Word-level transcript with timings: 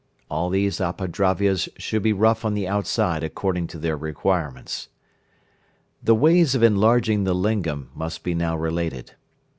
All 0.31 0.49
these 0.49 0.79
Apadravyas 0.81 1.69
should 1.77 2.01
be 2.01 2.11
rough 2.11 2.43
on 2.43 2.55
the 2.55 2.67
outside 2.67 3.23
according 3.23 3.67
to 3.67 3.77
their 3.77 3.95
requirements. 3.95 4.89
The 6.01 6.15
ways 6.15 6.55
of 6.55 6.63
enlarging 6.63 7.23
the 7.23 7.35
lingam 7.35 7.91
must 7.93 8.23
be 8.23 8.33
now 8.33 8.57
related. 8.57 9.13